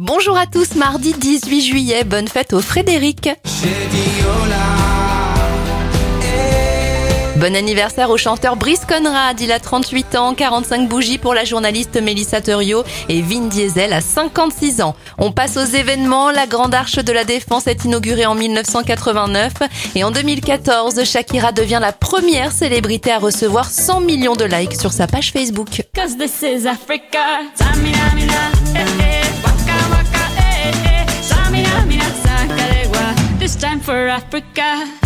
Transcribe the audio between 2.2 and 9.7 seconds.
fête au Frédéric. Bon anniversaire au chanteur Brice Conrad, il a